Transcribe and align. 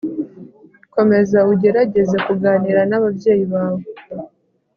Komeza 0.95 1.39
ugerageze 1.51 2.17
kuganira 2.25 2.81
n 2.89 2.93
ababyeyi 2.97 3.45
bawe 3.53 3.83